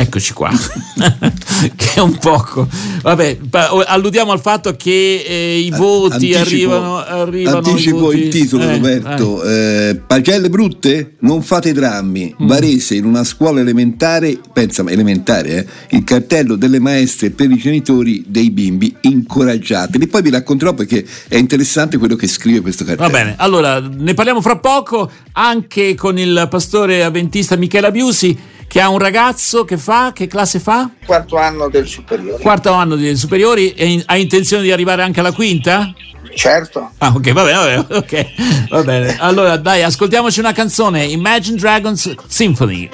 Eccoci 0.00 0.32
qua, 0.32 0.48
che 1.74 1.94
è 1.96 1.98
un 1.98 2.16
poco. 2.18 2.68
Vabbè, 3.02 3.38
alludiamo 3.86 4.30
al 4.30 4.40
fatto 4.40 4.76
che 4.76 5.24
eh, 5.26 5.58
i 5.58 5.70
voti 5.70 6.34
anticipo, 6.34 6.72
arrivano, 6.72 6.96
arrivano. 6.98 7.56
Anticipo 7.56 7.98
voti, 7.98 8.18
il 8.18 8.28
titolo, 8.28 8.62
eh, 8.62 8.72
Roberto. 8.74 9.42
Eh. 9.42 9.88
Eh, 9.88 9.96
pagelle 9.96 10.50
brutte? 10.50 11.16
Non 11.18 11.42
fate 11.42 11.72
drammi. 11.72 12.32
Mm. 12.40 12.46
Varese 12.46 12.94
in 12.94 13.06
una 13.06 13.24
scuola 13.24 13.58
elementare, 13.58 14.38
pensa, 14.52 14.84
elementare, 14.86 15.66
eh, 15.88 15.96
il 15.96 16.04
cartello 16.04 16.54
delle 16.54 16.78
maestre 16.78 17.30
per 17.30 17.50
i 17.50 17.56
genitori 17.56 18.22
dei 18.24 18.50
bimbi, 18.52 18.94
incoraggiateli. 19.00 20.06
Poi 20.06 20.22
vi 20.22 20.30
racconterò 20.30 20.74
perché 20.74 21.04
è 21.26 21.36
interessante 21.36 21.98
quello 21.98 22.14
che 22.14 22.28
scrive 22.28 22.60
questo 22.60 22.84
cartello. 22.84 23.10
Va 23.10 23.18
bene, 23.18 23.34
allora 23.36 23.80
ne 23.80 24.14
parliamo 24.14 24.40
fra 24.40 24.58
poco 24.58 25.10
anche 25.32 25.96
con 25.96 26.20
il 26.20 26.46
pastore 26.48 27.02
avventista 27.02 27.56
Michela 27.56 27.90
Biusi 27.90 28.57
che 28.68 28.80
ha 28.80 28.88
un 28.90 28.98
ragazzo 28.98 29.64
che 29.64 29.78
fa, 29.78 30.12
che 30.14 30.26
classe 30.26 30.60
fa? 30.60 30.88
Quarto 31.04 31.36
anno 31.36 31.68
del 31.68 31.88
superiore. 31.88 32.40
Quarto 32.42 32.70
anno 32.72 32.96
dei 32.96 33.16
superiori 33.16 33.72
e 33.72 34.02
ha 34.06 34.16
intenzione 34.16 34.62
di 34.62 34.70
arrivare 34.70 35.02
anche 35.02 35.20
alla 35.20 35.32
quinta? 35.32 35.92
Certo. 36.34 36.90
Ah, 36.98 37.12
ok, 37.16 37.32
va 37.32 37.44
bene, 37.44 37.56
va 37.56 37.64
bene, 37.64 37.86
ok, 37.88 38.68
va 38.68 38.82
bene. 38.82 39.16
Allora, 39.18 39.56
dai, 39.56 39.82
ascoltiamoci 39.82 40.38
una 40.38 40.52
canzone, 40.52 41.04
Imagine 41.04 41.56
Dragons 41.56 42.14
Symphony. 42.28 42.90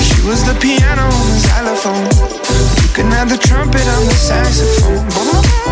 She 0.00 0.22
was 0.26 0.44
the 0.44 0.54
piano 0.60 1.02
on 1.02 1.10
the 1.10 1.40
xylophone. 1.40 2.08
You 2.82 2.88
can 2.94 3.10
have 3.10 3.28
the 3.28 3.36
trumpet 3.36 3.86
on 3.86 4.04
the 4.06 4.14
saxophone. 4.14 5.69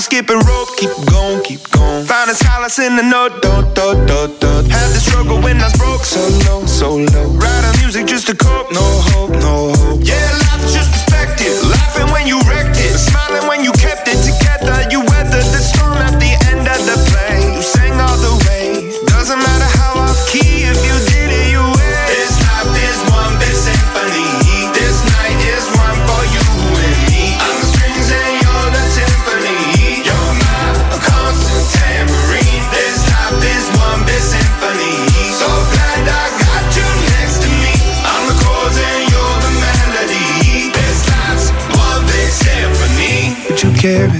Is 0.00 0.06
skipping 0.06 0.38
rope, 0.38 0.68
keep 0.78 0.88
going, 1.12 1.42
keep 1.42 1.60
going. 1.72 2.06
Found 2.06 2.30
a 2.30 2.34
solace 2.34 2.78
in 2.78 2.96
the 2.96 3.02
note, 3.02 3.42
do, 3.42 3.52
do, 3.76 3.92
do, 4.08 4.32
do. 4.40 4.48
Had 4.72 4.88
the 4.96 5.00
struggle 5.00 5.38
when 5.42 5.60
I 5.60 5.64
was 5.64 5.76
broke, 5.76 6.04
so 6.04 6.22
low, 6.48 6.64
so 6.64 6.88
low. 6.96 7.26
Writing 7.36 7.80
music 7.82 8.06
just 8.06 8.26
to 8.28 8.34
cope, 8.34 8.72
no 8.72 8.80
hope, 8.80 9.32
no 9.44 9.74
hope. 9.76 10.00
Yeah, 10.02 10.19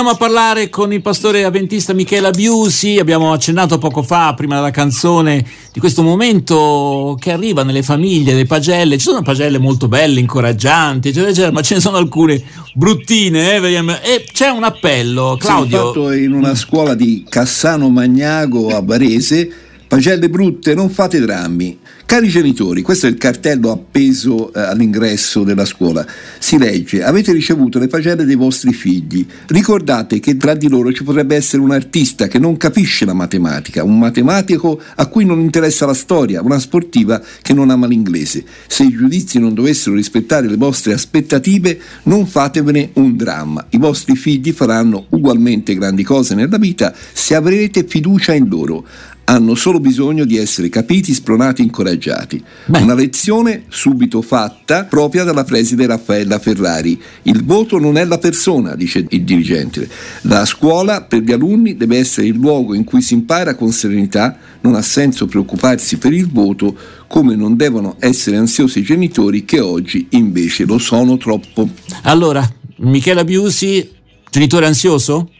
Torniamo 0.00 0.18
a 0.18 0.28
parlare 0.28 0.70
con 0.70 0.94
il 0.94 1.02
pastore 1.02 1.44
avventista 1.44 1.92
Michela 1.92 2.30
Biusi. 2.30 2.98
Abbiamo 2.98 3.34
accennato 3.34 3.76
poco 3.76 4.02
fa, 4.02 4.32
prima 4.32 4.54
della 4.54 4.70
canzone, 4.70 5.44
di 5.74 5.78
questo 5.78 6.02
momento 6.02 7.18
che 7.20 7.32
arriva 7.32 7.64
nelle 7.64 7.82
famiglie, 7.82 8.32
le 8.32 8.46
pagelle. 8.46 8.96
Ci 8.96 9.04
sono 9.04 9.20
pagelle 9.20 9.58
molto 9.58 9.88
belle, 9.88 10.18
incoraggianti, 10.18 11.08
eccetera, 11.08 11.30
eccetera, 11.30 11.52
ma 11.52 11.60
ce 11.60 11.74
ne 11.74 11.80
sono 11.80 11.98
alcune 11.98 12.42
bruttine. 12.72 13.56
Eh? 13.56 13.76
E 14.02 14.24
c'è 14.32 14.48
un 14.48 14.64
appello, 14.64 15.36
Claudio. 15.38 15.88
Fatto 15.88 16.12
in 16.12 16.32
una 16.32 16.54
scuola 16.54 16.94
di 16.94 17.26
Cassano 17.28 17.90
Magnago 17.90 18.74
a 18.74 18.80
Varese. 18.80 19.52
Pagelle 19.86 20.30
brutte, 20.30 20.72
non 20.72 20.88
fate 20.88 21.20
drammi. 21.20 21.78
Cari 22.10 22.26
genitori, 22.26 22.82
questo 22.82 23.06
è 23.06 23.08
il 23.08 23.16
cartello 23.18 23.70
appeso 23.70 24.52
eh, 24.52 24.58
all'ingresso 24.58 25.44
della 25.44 25.64
scuola. 25.64 26.04
Si 26.40 26.58
legge: 26.58 27.04
Avete 27.04 27.30
ricevuto 27.30 27.78
le 27.78 27.86
pagelle 27.86 28.24
dei 28.24 28.34
vostri 28.34 28.72
figli. 28.72 29.24
Ricordate 29.46 30.18
che 30.18 30.36
tra 30.36 30.54
di 30.54 30.68
loro 30.68 30.92
ci 30.92 31.04
potrebbe 31.04 31.36
essere 31.36 31.62
un 31.62 31.70
artista 31.70 32.26
che 32.26 32.40
non 32.40 32.56
capisce 32.56 33.04
la 33.04 33.12
matematica, 33.12 33.84
un 33.84 33.96
matematico 33.96 34.80
a 34.96 35.06
cui 35.06 35.24
non 35.24 35.38
interessa 35.38 35.86
la 35.86 35.94
storia, 35.94 36.42
una 36.42 36.58
sportiva 36.58 37.22
che 37.42 37.52
non 37.52 37.70
ama 37.70 37.86
l'inglese. 37.86 38.44
Se 38.66 38.82
i 38.82 38.90
giudizi 38.90 39.38
non 39.38 39.54
dovessero 39.54 39.94
rispettare 39.94 40.48
le 40.48 40.56
vostre 40.56 40.92
aspettative, 40.92 41.78
non 42.02 42.26
fatevene 42.26 42.90
un 42.94 43.16
dramma. 43.16 43.64
I 43.70 43.78
vostri 43.78 44.16
figli 44.16 44.50
faranno 44.50 45.06
ugualmente 45.10 45.76
grandi 45.76 46.02
cose 46.02 46.34
nella 46.34 46.58
vita 46.58 46.92
se 47.12 47.36
avrete 47.36 47.84
fiducia 47.84 48.34
in 48.34 48.48
loro 48.48 48.84
hanno 49.30 49.54
solo 49.54 49.78
bisogno 49.78 50.24
di 50.24 50.36
essere 50.36 50.68
capiti, 50.68 51.14
spronati, 51.14 51.62
incoraggiati. 51.62 52.42
Beh. 52.66 52.80
Una 52.80 52.94
lezione 52.94 53.62
subito 53.68 54.22
fatta 54.22 54.84
propria 54.84 55.22
dalla 55.22 55.44
preside 55.44 55.86
Raffaella 55.86 56.40
Ferrari. 56.40 57.00
Il 57.22 57.44
voto 57.44 57.78
non 57.78 57.96
è 57.96 58.04
la 58.04 58.18
persona, 58.18 58.74
dice 58.74 59.06
il 59.08 59.22
dirigente. 59.22 59.88
La 60.22 60.44
scuola 60.44 61.02
per 61.02 61.20
gli 61.20 61.30
alunni 61.30 61.76
deve 61.76 61.98
essere 61.98 62.26
il 62.26 62.34
luogo 62.34 62.74
in 62.74 62.82
cui 62.82 63.02
si 63.02 63.14
impara 63.14 63.54
con 63.54 63.70
serenità, 63.70 64.36
non 64.62 64.74
ha 64.74 64.82
senso 64.82 65.26
preoccuparsi 65.26 65.96
per 65.98 66.12
il 66.12 66.28
voto, 66.28 66.76
come 67.06 67.36
non 67.36 67.56
devono 67.56 67.96
essere 68.00 68.36
ansiosi 68.36 68.80
i 68.80 68.82
genitori 68.82 69.44
che 69.44 69.60
oggi 69.60 70.08
invece 70.10 70.64
lo 70.64 70.78
sono 70.78 71.16
troppo. 71.18 71.68
Allora, 72.02 72.44
Michela 72.78 73.22
Biusi, 73.22 73.88
genitore 74.28 74.66
ansioso? 74.66 75.30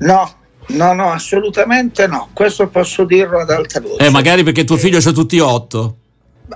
No, 0.00 0.37
no, 0.68 0.92
no, 0.92 1.12
assolutamente 1.12 2.06
no. 2.06 2.28
Questo 2.32 2.68
posso 2.68 3.04
dirlo 3.04 3.40
ad 3.40 3.50
alta 3.50 3.80
voce. 3.80 4.04
Eh, 4.04 4.10
magari 4.10 4.42
perché 4.42 4.64
tuo 4.64 4.76
figlio 4.76 4.98
ha 4.98 5.12
tutti 5.12 5.38
otto. 5.38 5.96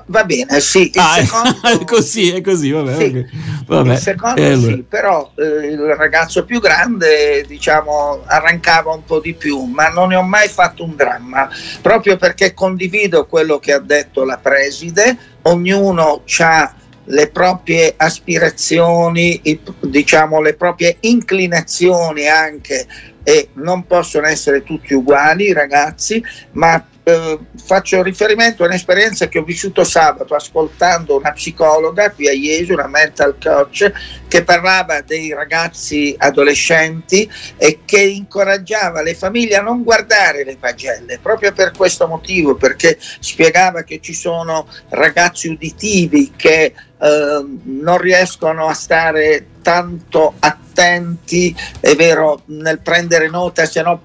Va 0.07 0.25
bene, 0.25 0.59
sì. 0.61 0.91
Ah, 0.95 1.23
secondo, 1.23 1.59
è 1.69 1.85
così, 1.85 2.31
è 2.31 2.41
così, 2.41 2.71
vabbè. 2.71 2.97
Sì. 2.97 3.05
Okay. 3.05 3.29
vabbè. 3.67 3.93
Il 3.93 3.99
secondo 3.99 4.41
eh, 4.41 4.53
allora. 4.53 4.73
sì, 4.73 4.85
però 4.89 5.33
eh, 5.37 5.67
il 5.67 5.95
ragazzo 5.97 6.45
più 6.45 6.61
grande, 6.61 7.45
diciamo, 7.47 8.23
arrancava 8.25 8.93
un 8.93 9.05
po' 9.05 9.21
di 9.21 9.35
più, 9.35 9.65
ma 9.65 9.89
non 9.89 10.09
ne 10.09 10.17
ho 10.17 10.23
mai 10.23 10.49
fatto 10.49 10.83
un 10.83 10.97
dramma, 10.97 11.49
proprio 11.83 12.17
perché 12.17 12.55
condivido 12.55 13.27
quello 13.27 13.59
che 13.59 13.73
ha 13.73 13.81
detto 13.81 14.25
la 14.25 14.39
preside, 14.39 15.17
ognuno 15.43 16.23
ha 16.39 16.75
le 17.07 17.29
proprie 17.29 17.93
aspirazioni, 17.97 19.41
diciamo 19.81 20.41
le 20.41 20.55
proprie 20.55 20.99
inclinazioni 21.01 22.29
anche 22.29 22.87
e 23.23 23.51
non 23.55 23.87
possono 23.87 24.27
essere 24.27 24.63
tutti 24.63 24.95
uguali 24.95 25.53
ragazzi, 25.53 26.25
ma 26.53 26.85
eh, 27.05 27.39
faccio 27.57 28.01
riferimento 28.03 28.63
a 28.63 28.67
un'esperienza 28.67 29.27
che 29.27 29.41
ho 29.41 29.43
vissuto 29.43 29.83
sabato 29.83 30.35
ascoltando 30.35 31.17
una 31.17 31.33
psicologa 31.33 32.13
qui 32.13 32.29
a 32.29 32.33
Iesi, 32.33 32.73
una 32.73 32.87
mental 32.87 33.37
coach, 33.43 33.93
che 34.29 34.45
parlava 34.45 35.01
dei 35.01 35.33
ragazzi 35.33 36.15
adolescenti 36.17 37.29
e 37.57 37.81
che 37.85 38.01
incoraggiava 38.01 39.03
le 39.03 39.15
famiglie 39.15 39.57
a 39.57 39.63
non 39.63 39.83
guardare 39.83 40.45
le 40.45 40.57
pagelle, 40.57 41.19
proprio 41.21 41.53
per 41.53 41.73
questo 41.73 42.07
motivo, 42.07 42.55
perché 42.55 42.97
spiegava 43.01 43.83
che 43.83 44.01
ci 44.01 44.15
sono 44.15 44.69
ragazzi 44.91 45.49
uditivi 45.49 46.33
che 46.37 46.73
eh, 47.03 47.45
non 47.65 47.99
riescono 47.99 48.69
a 48.69 48.75
stare 48.75 49.47
tanto 49.61 50.35
attenti, 50.39 51.55
è 51.81 51.97
vero, 51.97 52.43
nel 52.47 52.79
prendere 52.79 53.29
nota, 53.29 53.65
se 53.65 53.83
no 53.83 54.01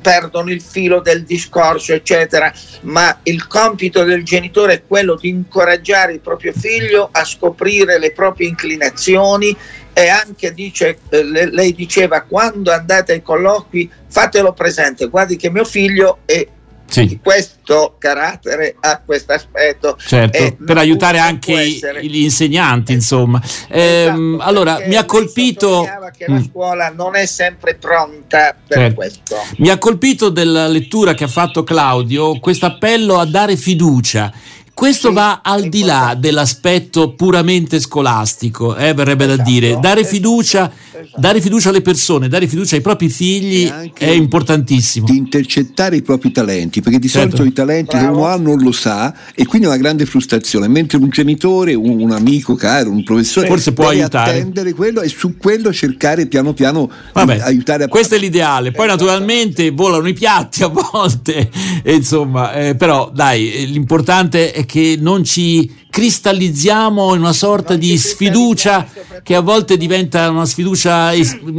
perdono 0.00 0.50
il 0.50 0.60
filo 0.60 1.00
del 1.00 1.22
discorso, 1.22 1.94
eccetera, 1.94 2.52
ma 2.82 3.20
il 3.22 3.46
compito 3.46 4.02
del 4.02 4.24
genitore 4.24 4.74
è 4.74 4.82
quello 4.86 5.14
di 5.14 5.28
incoraggiare 5.28 6.12
il 6.12 6.20
proprio 6.20 6.52
figlio 6.52 7.08
a 7.12 7.24
scoprire 7.24 7.98
le 7.98 8.12
proprie 8.12 8.48
inclinazioni 8.48 9.56
e 9.94 10.08
anche 10.08 10.52
dice, 10.52 10.98
eh, 11.08 11.22
lei 11.22 11.72
diceva 11.72 12.22
quando 12.22 12.72
andate 12.72 13.12
ai 13.12 13.22
colloqui 13.22 13.88
fatelo 14.08 14.52
presente, 14.52 15.06
guardi 15.06 15.36
che 15.36 15.48
mio 15.48 15.64
figlio 15.64 16.18
è 16.24 16.46
sì. 16.86 17.18
questo 17.22 17.96
carattere 17.98 18.76
a 18.80 19.00
questo 19.04 19.32
aspetto. 19.32 19.96
Certo, 19.98 20.56
per 20.64 20.78
aiutare 20.78 21.18
anche 21.18 21.66
gli 22.02 22.22
insegnanti, 22.22 22.92
insomma. 22.92 23.40
Ehm, 23.68 24.34
esatto, 24.34 24.48
allora, 24.48 24.78
mi 24.86 24.96
ha 24.96 25.04
colpito... 25.04 25.88
che 26.16 26.26
la 26.28 26.38
mm. 26.38 26.44
scuola 26.44 26.90
non 26.90 27.16
è 27.16 27.26
sempre 27.26 27.74
pronta 27.74 28.54
per 28.66 28.78
certo. 28.78 28.94
questo. 28.94 29.36
Mi 29.58 29.68
ha 29.68 29.78
colpito 29.78 30.28
della 30.28 30.68
lettura 30.68 31.14
che 31.14 31.24
ha 31.24 31.28
fatto 31.28 31.64
Claudio 31.64 32.38
questo 32.38 32.66
appello 32.66 33.18
a 33.18 33.26
dare 33.26 33.56
fiducia 33.56 34.32
questo 34.74 35.08
sì, 35.08 35.14
va 35.14 35.40
al 35.42 35.68
di 35.68 35.84
là 35.84 36.16
dell'aspetto 36.18 37.14
puramente 37.14 37.78
scolastico, 37.78 38.74
eh, 38.76 38.92
verrebbe 38.92 39.24
esatto, 39.24 39.36
da 39.38 39.42
dire. 39.44 39.78
Dare 39.80 40.00
esatto, 40.00 40.14
fiducia, 40.16 40.72
esatto. 40.90 41.20
dare 41.20 41.40
fiducia 41.40 41.68
alle 41.68 41.80
persone, 41.80 42.28
dare 42.28 42.48
fiducia 42.48 42.74
ai 42.74 42.80
propri 42.80 43.08
figli 43.08 43.70
è 43.96 44.10
importantissimo. 44.10 45.06
Di 45.06 45.16
intercettare 45.16 45.94
i 45.96 46.02
propri 46.02 46.32
talenti, 46.32 46.82
perché 46.82 46.98
di 46.98 47.08
certo. 47.08 47.36
solito 47.36 47.48
i 47.48 47.52
talenti 47.52 47.96
Bravo. 47.96 48.04
che 48.04 48.12
uno 48.12 48.26
ha 48.26 48.36
non 48.36 48.58
lo 48.58 48.72
sa 48.72 49.14
e 49.32 49.46
quindi 49.46 49.68
è 49.68 49.70
una 49.70 49.78
grande 49.78 50.06
frustrazione. 50.06 50.66
Mentre 50.66 50.98
un 50.98 51.08
genitore, 51.08 51.74
un, 51.74 52.00
un 52.00 52.10
amico 52.10 52.56
caro, 52.56 52.90
un 52.90 53.04
professore 53.04 53.46
forse 53.46 53.72
può 53.72 53.88
aiutare. 53.88 54.32
attendere 54.32 54.72
quello 54.72 55.02
e 55.02 55.08
su 55.08 55.36
quello 55.36 55.72
cercare 55.72 56.26
piano 56.26 56.52
piano 56.52 56.90
Vabbè, 57.12 57.36
di 57.36 57.40
aiutare 57.42 57.84
a 57.84 57.88
Questo 57.88 58.16
è 58.16 58.18
l'ideale. 58.18 58.72
Poi 58.72 58.86
esatto. 58.86 59.04
naturalmente 59.04 59.70
volano 59.70 60.08
i 60.08 60.14
piatti 60.14 60.64
a 60.64 60.68
volte, 60.68 61.48
e 61.82 61.94
insomma, 61.94 62.52
eh, 62.54 62.74
però 62.74 63.10
dai, 63.14 63.68
l'importante 63.70 64.50
è 64.50 64.63
che 64.64 64.96
non 64.98 65.24
ci 65.24 65.82
cristallizziamo 65.90 67.14
in 67.14 67.20
una 67.20 67.32
sorta 67.32 67.76
di 67.76 67.96
sfiducia 67.96 68.86
che 69.22 69.34
a 69.34 69.40
volte 69.40 69.76
diventa 69.76 70.28
una 70.28 70.44
sfiducia 70.44 71.12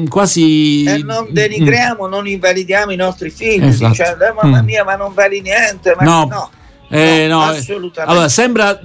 quasi... 0.10 0.84
E 0.84 0.98
non 0.98 1.28
denigriamo, 1.32 2.08
mm. 2.08 2.10
non 2.10 2.28
invalidiamo 2.28 2.92
i 2.92 2.98
nostri 2.98 3.30
figli, 3.30 3.64
esatto. 3.64 4.02
eh, 4.02 4.34
mamma 4.34 4.62
mm. 4.62 4.66
mia, 4.66 4.84
ma 4.84 4.96
non 4.96 5.14
vali 5.14 5.42
niente, 5.42 5.96
ma 5.98 6.04
no. 6.04 6.28
no. 6.30 6.50
Eh, 6.88 7.28
no, 7.28 7.46
no 7.46 7.92
allora, 8.04 8.30
sembra 8.30 8.80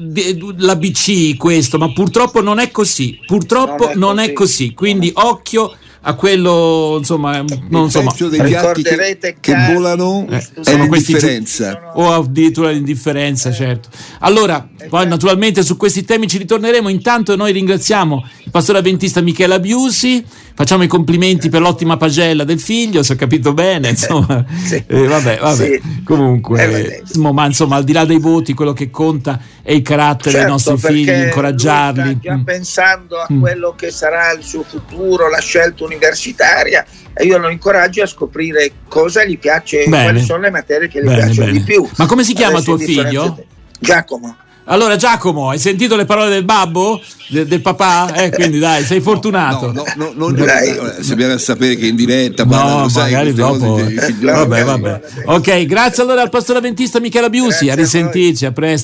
la 0.56 0.76
BC 0.76 1.36
questo, 1.36 1.76
ma 1.78 1.92
purtroppo 1.92 2.40
non 2.40 2.58
è 2.58 2.70
così. 2.70 3.20
Purtroppo 3.26 3.90
non 3.94 3.94
è, 3.94 3.96
non 3.96 4.14
così. 4.16 4.30
È 4.30 4.32
così. 4.32 4.74
Quindi 4.74 5.10
occhio 5.14 5.74
a 6.02 6.14
quello 6.14 6.96
insomma 6.98 7.44
non 7.68 7.84
insomma 7.84 8.14
dei 8.16 8.42
piatti 8.42 8.82
che, 8.82 9.36
che 9.38 9.54
volano 9.70 10.26
eh, 10.30 10.42
è 10.64 10.74
l'indifferenza 10.74 11.92
o 11.94 12.14
addirittura 12.14 12.70
l'indifferenza 12.70 13.50
eh. 13.50 13.52
certo 13.52 13.90
allora 14.20 14.66
eh, 14.78 14.86
poi 14.86 15.00
certo. 15.00 15.08
naturalmente 15.08 15.62
su 15.62 15.76
questi 15.76 16.04
temi 16.04 16.26
ci 16.26 16.38
ritorneremo 16.38 16.88
intanto 16.88 17.36
noi 17.36 17.52
ringraziamo 17.52 18.24
il 18.44 18.50
pastore 18.50 18.78
avventista 18.78 19.20
Michela 19.20 19.58
Biusi 19.58 20.24
facciamo 20.54 20.84
i 20.84 20.86
complimenti 20.86 21.50
per 21.50 21.60
l'ottima 21.60 21.98
pagella 21.98 22.44
del 22.44 22.60
figlio 22.60 23.02
se 23.02 23.12
ho 23.12 23.16
capito 23.16 23.52
bene 23.52 23.90
insomma 23.90 24.42
sì. 24.64 24.82
eh, 24.86 25.06
vabbè 25.06 25.38
vabbè 25.38 25.64
sì. 25.82 26.02
comunque 26.02 27.02
eh, 27.02 27.18
ma 27.18 27.44
insomma 27.44 27.76
al 27.76 27.84
di 27.84 27.92
là 27.92 28.06
dei 28.06 28.18
voti 28.18 28.54
quello 28.54 28.72
che 28.72 28.88
conta 28.88 29.38
è 29.62 29.72
il 29.72 29.82
carattere 29.82 30.30
certo, 30.30 30.38
dei 30.38 30.50
nostri 30.50 30.78
figli 30.78 31.10
incoraggiarli 31.10 32.18
già 32.20 32.36
mm. 32.36 32.42
pensando 32.42 33.18
a 33.18 33.26
mm. 33.30 33.40
quello 33.40 33.74
che 33.76 33.90
sarà 33.90 34.32
il 34.32 34.42
suo 34.42 34.62
futuro 34.62 35.28
la 35.28 35.40
scelta 35.40 35.88
universitaria 35.90 36.84
e 37.12 37.24
io 37.24 37.38
lo 37.38 37.48
incoraggio 37.48 38.02
a 38.02 38.06
scoprire 38.06 38.72
cosa 38.88 39.24
gli 39.24 39.38
piace, 39.38 39.84
bene. 39.86 40.02
quali 40.04 40.22
sono 40.22 40.40
le 40.40 40.50
materie 40.50 40.88
che 40.88 41.00
gli 41.00 41.06
bene, 41.06 41.16
piacciono 41.16 41.46
bene. 41.46 41.58
di 41.58 41.64
più. 41.64 41.88
Ma 41.96 42.06
come 42.06 42.24
si 42.24 42.32
chiama 42.34 42.58
Adesso 42.58 42.76
tuo 42.76 42.84
figlio? 42.84 43.44
Giacomo. 43.78 44.36
Allora 44.64 44.94
Giacomo, 44.94 45.50
hai 45.50 45.58
sentito 45.58 45.96
le 45.96 46.04
parole 46.04 46.28
del 46.28 46.44
babbo? 46.44 47.00
De, 47.28 47.44
del 47.44 47.60
papà? 47.60 48.12
Eh, 48.14 48.30
quindi 48.30 48.60
dai, 48.60 48.84
sei 48.84 49.00
fortunato. 49.02 49.72
No, 49.72 49.84
no, 49.96 50.12
no, 50.14 50.28
no 50.28 50.44
dai. 50.44 50.78
se 51.00 51.16
viene 51.16 51.32
a 51.32 51.38
sapere 51.38 51.74
che 51.74 51.86
in 51.86 51.96
diretta 51.96 52.44
no, 52.44 52.86
magari 52.92 53.32
dopo. 53.32 53.74
Cose, 53.74 54.14
vabbè, 54.20 54.64
vabbè. 54.64 55.00
Ok, 55.24 55.66
grazie 55.66 56.04
allora 56.04 56.22
al 56.22 56.28
pastore 56.28 56.58
avventista 56.58 57.00
Michela 57.00 57.28
Biusi, 57.28 57.68
a 57.68 57.74
risentirci, 57.74 58.46
a 58.46 58.52
presto. 58.52 58.78